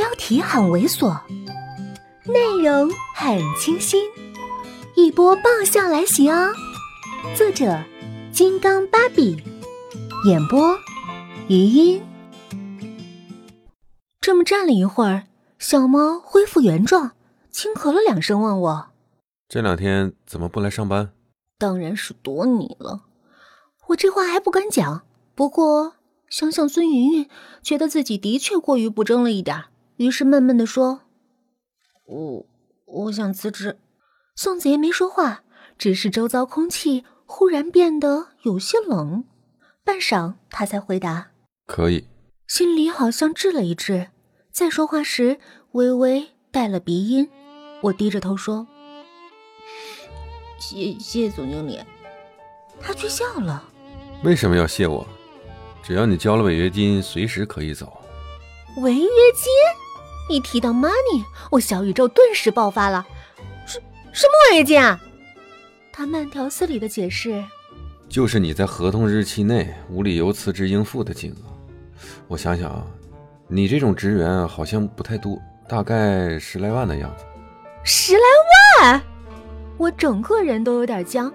[0.00, 1.14] 标题很猥琐，
[2.24, 4.02] 内容很清新，
[4.96, 6.54] 一波爆笑来袭哦！
[7.36, 7.84] 作者：
[8.32, 9.36] 金刚芭比，
[10.24, 10.74] 演播：
[11.48, 12.02] 余音。
[14.22, 15.24] 这么站了一会儿，
[15.58, 17.12] 小猫恢复原状，
[17.50, 18.86] 轻咳了两声，问我
[19.50, 21.12] ：“这两天怎么不来上班？”
[21.60, 23.02] 当然是躲你了。
[23.88, 25.02] 我这话还不敢讲，
[25.34, 25.96] 不过。
[26.30, 27.28] 想想孙云云，
[27.60, 29.64] 觉得自己的确过于不争了一点，
[30.00, 31.02] 于是闷闷的说
[32.08, 32.46] ：“我
[32.86, 33.78] 我想辞职。”
[34.34, 35.42] 宋子言没说话，
[35.76, 39.24] 只是周遭空气忽然变得有些冷。
[39.84, 41.32] 半晌，他才回答
[41.68, 42.06] ：“可以。”
[42.48, 44.08] 心里好像滞了一滞，
[44.50, 45.38] 在说话时
[45.72, 47.28] 微微带了鼻音。
[47.82, 48.66] 我低着头说
[50.58, 51.78] ：“谢谢总经理。”
[52.80, 53.68] 他却笑了
[54.24, 55.06] ：“为什么要谢我？”
[55.84, 58.02] 只要你交了违约金，随时可以走。
[58.78, 59.10] 违约金？
[60.30, 63.06] 一提到 money，我小宇宙顿时爆发了。
[63.66, 63.80] 什
[64.12, 65.00] 什么违约金啊？
[65.92, 67.44] 他慢条斯理的解释
[68.08, 71.36] ：“就是你在合同日期内无理由辞职应付的金额。
[72.26, 72.86] 我想想啊，
[73.48, 77.24] 你这种职员好像不太多，大概十来万的样子。
[77.84, 78.20] 十来
[78.82, 79.02] 万？
[79.76, 81.32] 我整个人都有点僵。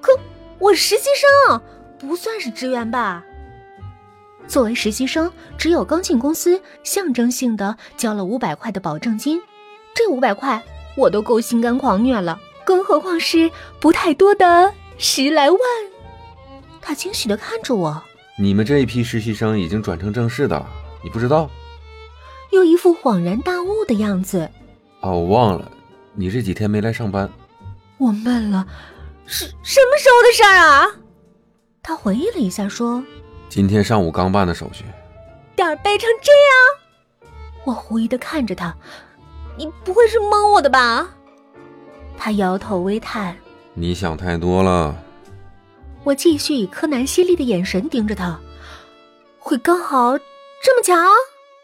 [0.00, 0.12] 可
[0.58, 1.08] 我实习
[1.48, 1.60] 生，
[1.98, 3.24] 不算是职员吧？
[4.48, 9.40] 作为实习生，只有刚进公司，象征性的交了五百块的保证金。
[9.94, 10.62] 这五百块
[10.96, 15.60] 我都够心甘狂虐了，更何况是不太多的十来万。
[16.80, 18.02] 他惊喜的看着我
[18.38, 20.66] ：“你们这一批实习生已经转成正式的了，
[21.02, 21.50] 你不知道？”
[22.52, 24.48] 又一副恍然大悟的样子。
[25.00, 25.70] 哦，我忘了，
[26.14, 27.28] 你这几天没来上班。
[27.98, 28.66] 我闷了，
[29.26, 30.86] 是什么时候的事儿啊？
[31.82, 33.02] 他回忆了一下，说。
[33.48, 34.84] 今天上午刚办的手续，
[35.54, 37.30] 点儿背成这样，
[37.64, 38.74] 我狐疑的看着他，
[39.56, 41.08] 你不会是蒙我的吧？
[42.18, 43.36] 他摇头微叹，
[43.74, 44.94] 你想太多了。
[46.04, 48.38] 我继续以柯南犀利的眼神盯着他，
[49.38, 50.18] 会刚好
[50.62, 50.94] 这么巧？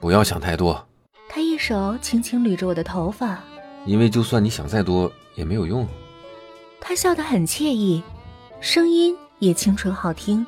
[0.00, 0.86] 不要想太多。
[1.28, 3.38] 他一手轻轻捋着我的头发，
[3.84, 5.86] 因为就算你想再多也没有用。
[6.80, 8.02] 他笑得很惬意，
[8.60, 10.44] 声音也清纯好听。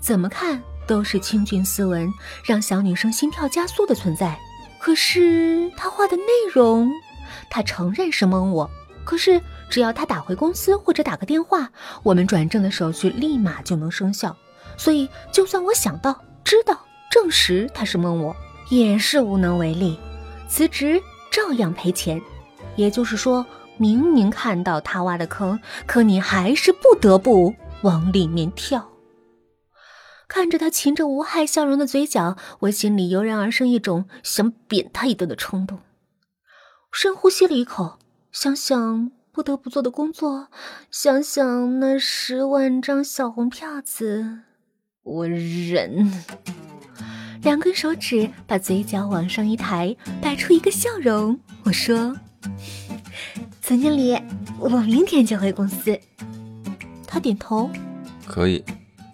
[0.00, 2.12] 怎么看都是清俊斯文，
[2.42, 4.36] 让小女生心跳加速的存在。
[4.80, 6.90] 可是他画的内容，
[7.48, 8.68] 他承认是蒙我。
[9.04, 9.40] 可是
[9.70, 11.70] 只要他打回公司或者打个电话，
[12.02, 14.36] 我们转正的手续立马就能生效。
[14.76, 16.78] 所以就算我想到、知道、
[17.10, 18.34] 证实他是蒙我，
[18.70, 19.98] 也是无能为力。
[20.48, 21.00] 辞职
[21.30, 22.20] 照样赔钱。
[22.76, 23.44] 也就是说，
[23.76, 28.88] 明明看到他挖的坑，可你还是不得不往里面跳。
[30.28, 35.80] 看着他噙着无害笑容的嘴角，我心里油然而生一种想扁他一顿的冲动。
[36.92, 37.98] 深呼吸了一口，
[38.30, 40.48] 想想不得不做的工作，
[40.90, 44.40] 想想那十万张小红票子，
[45.02, 46.12] 我忍。
[47.42, 51.38] 两根手指把嘴角往上一抬，摆出一个笑容。
[51.62, 52.16] 我说
[53.62, 54.20] ：“总经理，
[54.58, 55.98] 我明天就回公司。”
[57.06, 57.70] 他点头，
[58.26, 58.62] 可以。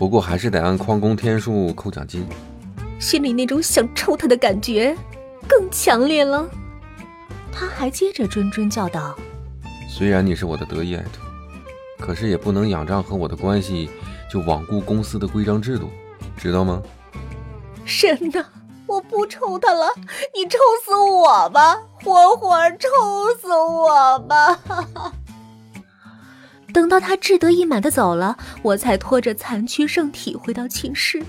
[0.00, 2.26] 不过还是得按旷工天数扣奖金，
[2.98, 4.96] 心里那种想抽他的感觉
[5.46, 6.48] 更强烈了。
[7.52, 9.14] 他还接着谆谆教导
[9.86, 11.20] ：“虽然你是我的得意爱徒，
[12.02, 13.90] 可是也不能仰仗和我的关系
[14.32, 15.90] 就罔顾公司的规章制度，
[16.34, 16.82] 知道吗？”
[17.84, 18.42] 神呐，
[18.86, 19.86] 我不抽他了，
[20.34, 22.88] 你抽死我吧，活活抽
[23.38, 24.58] 死我吧！
[26.72, 31.22] 等到他志得意满的走了，我才拖着残躯剩体回到寝室，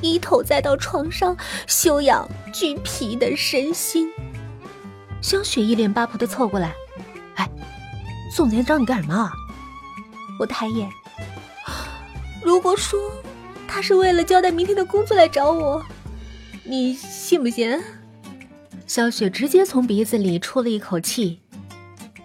[0.00, 1.36] 一头栽到床上
[1.66, 4.08] 休养俱疲的身心。
[5.20, 6.72] 香雪一脸八婆的凑过来
[7.36, 7.48] ：“哎，
[8.30, 9.30] 宋子言找你干什么？”
[10.38, 10.88] 我抬眼
[12.44, 12.98] ：“如果说
[13.66, 15.84] 他是为了交代明天的工作来找我，
[16.64, 17.78] 你信不信？”
[18.86, 21.40] 小雪直接从鼻子里出了一口气：“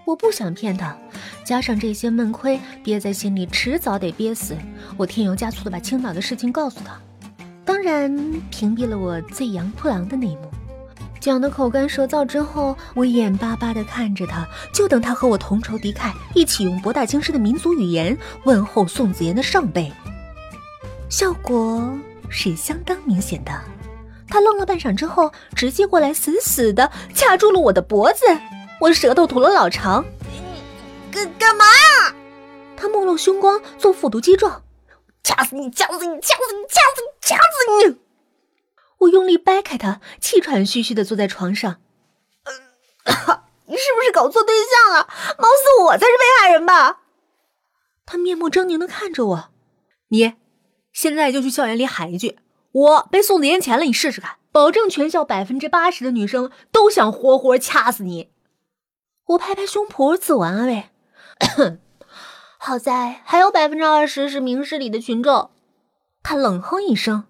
[0.06, 0.98] 我不想骗他。”
[1.44, 4.56] 加上这些闷亏憋在心里，迟早得憋死。
[4.98, 7.00] 我添油加醋的把青岛的事情告诉他，
[7.66, 8.16] 当然
[8.50, 10.50] 屏蔽了我最洋铺郎的那一幕。
[11.20, 19.92] 讲的口干舌燥之后，我眼巴巴的看着他，就等他和我同仇敌忾，一起用博大精深的民族语言问候宋子言的上辈。
[21.10, 21.98] 效果
[22.28, 23.52] 是相当明显的。
[24.28, 28.26] 他愣了半晌之后，直接过来死死的掐住了我的脖子，
[28.82, 30.04] 我舌头吐了老长。
[31.14, 32.16] 干干嘛呀？
[32.76, 34.64] 他目露凶光，做复读机状，
[35.24, 38.00] 掐死你，掐死你，掐死你，掐死你，掐死你！
[38.98, 41.80] 我用力掰开他，气喘吁吁的坐在床上。
[43.66, 45.08] 你是不是搞错对象了？
[45.38, 47.02] 貌似我才是被害人吧？
[48.06, 49.50] 他面目狰狞的看着我，
[50.10, 50.34] 你
[50.92, 52.40] 现在就去校园里喊一句
[52.72, 58.32] ：“我被送子烟钱了！”你试试看，保证全校百分之八十的女生都想活活掐死你。
[59.28, 60.90] 我拍拍胸脯，自我安慰
[62.58, 65.52] ：“好在还有百分之二十是明事理的群众。”
[66.24, 67.26] 他冷哼一声：“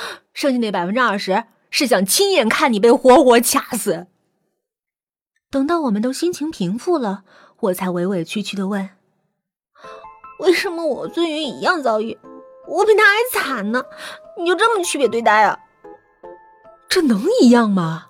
[0.32, 4.06] 剩下那百分之二十是想亲眼看你被活活掐死。”
[5.50, 7.24] 等到我们都心情平复了，
[7.58, 8.90] 我才委委屈屈的问
[10.38, 12.16] ：“为什么我尊云一样遭遇，
[12.68, 13.84] 我比他还惨呢？
[14.38, 15.58] 你就这么区别对待啊？
[16.88, 18.06] 这能一样吗？”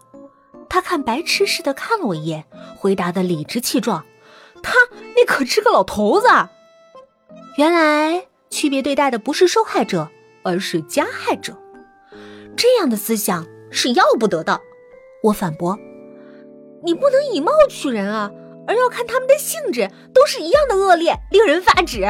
[0.68, 2.44] 他看白痴似的看了我一眼，
[2.76, 4.04] 回答的理直气壮
[4.62, 4.74] ：“他
[5.16, 6.26] 那可是个老头子。
[7.56, 10.08] 原来区别对待的不是受害者，
[10.42, 11.56] 而是加害者。
[12.56, 14.60] 这样的思想是要不得的。”
[15.24, 15.78] 我反驳
[16.84, 18.30] ：“你不能以貌取人啊，
[18.66, 22.06] 而要看他们的性质，都是一样的恶劣，令人发指。”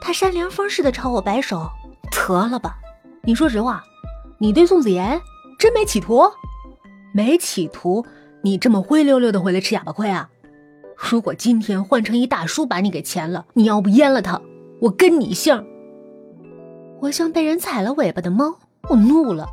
[0.00, 1.68] 他扇凉风似的朝我摆手
[2.10, 2.76] ：“得了吧，
[3.22, 3.82] 你说实话，
[4.38, 5.20] 你对宋子妍
[5.58, 6.30] 真没企图？”
[7.12, 8.06] 没企图，
[8.44, 10.30] 你这么灰溜溜的回来吃哑巴亏啊？
[11.08, 14.40] 如果今天换成一大叔把你给钳了，你要不阉了他，
[14.80, 15.66] 我跟你姓。
[17.00, 18.58] 我像被人踩了尾巴的猫，
[18.88, 19.46] 我怒了。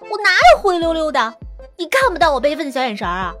[0.00, 1.34] 我哪有灰溜溜的？
[1.78, 3.32] 你看不到我悲愤的小眼神啊？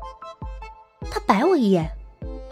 [1.10, 1.90] 他白我一眼，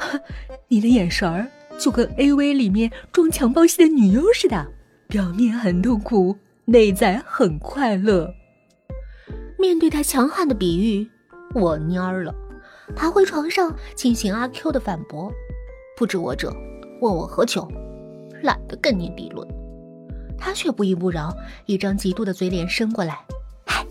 [0.69, 1.47] 你的眼神儿
[1.79, 4.67] 就跟 A V 里面装强暴戏的女优似的，
[5.07, 8.35] 表面很痛苦，内在很快乐。
[9.59, 11.09] 面对他强悍的比喻，
[11.55, 12.35] 我蔫儿了，
[12.95, 15.33] 爬回床上进行阿 Q 的反驳
[15.97, 16.55] ：“不知我者，
[17.01, 17.67] 问我何求？
[18.43, 19.47] 懒得跟你理论。”
[20.39, 21.35] 他却不依不饶，
[21.65, 23.19] 一张嫉妒的嘴脸伸过来
[23.67, 23.85] ：“嗨，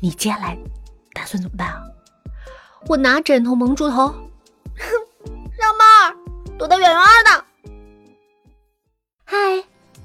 [0.00, 0.58] 你接下来
[1.12, 1.82] 打算怎么办啊？”
[2.88, 4.16] 我拿枕头蒙住头，哼，
[5.56, 6.16] 让猫儿
[6.58, 7.44] 躲得远远的。
[9.24, 9.36] 嗨，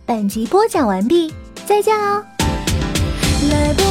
[0.06, 1.34] 本集播讲完毕，
[1.66, 2.24] 再见哦。
[3.50, 3.88] 来不